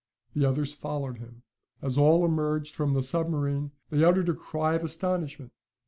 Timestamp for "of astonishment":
4.73-5.51